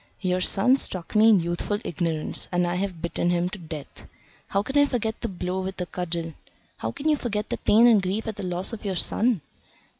[0.21, 4.07] Your son struck me in youthful ignorance, and I have bitten him to death.
[4.49, 6.23] How can I forget the blow with the cudgel?
[6.25, 6.33] And
[6.79, 9.41] how can you forget the pain and grief at the loss of your son?"